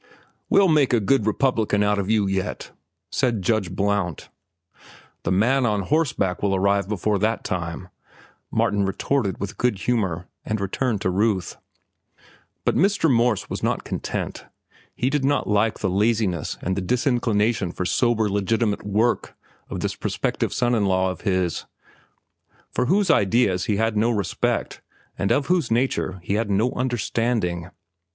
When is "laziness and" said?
15.87-16.75